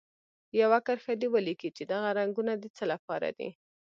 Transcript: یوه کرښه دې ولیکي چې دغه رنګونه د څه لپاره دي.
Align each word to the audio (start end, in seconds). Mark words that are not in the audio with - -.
یوه 0.61 0.79
کرښه 0.85 1.13
دې 1.21 1.27
ولیکي 1.31 1.69
چې 1.77 1.83
دغه 1.91 2.09
رنګونه 2.19 2.53
د 2.57 2.65
څه 2.77 2.83
لپاره 2.93 3.29
دي. 3.37 3.49